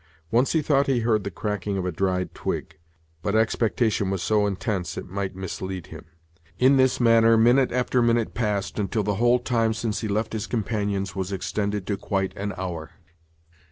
[0.31, 2.79] Once he thought he heard the cracking of a dried twig,
[3.21, 6.05] but expectation was so intense it might mislead him.
[6.57, 10.47] In this manner minute after minute passed, until the whole time since he left his
[10.47, 12.89] companions was extended to quite an hour.